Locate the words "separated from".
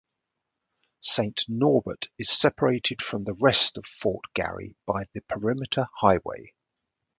2.27-3.23